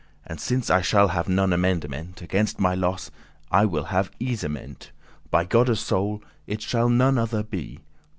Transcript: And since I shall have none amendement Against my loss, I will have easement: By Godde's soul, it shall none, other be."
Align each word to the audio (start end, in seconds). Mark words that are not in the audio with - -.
And 0.25 0.41
since 0.41 0.71
I 0.71 0.81
shall 0.81 1.09
have 1.09 1.29
none 1.29 1.53
amendement 1.53 2.23
Against 2.23 2.59
my 2.59 2.73
loss, 2.73 3.11
I 3.51 3.65
will 3.65 3.83
have 3.93 4.09
easement: 4.19 4.91
By 5.29 5.45
Godde's 5.45 5.79
soul, 5.79 6.23
it 6.47 6.63
shall 6.63 6.89
none, 6.89 7.19
other 7.19 7.43
be." 7.43 7.81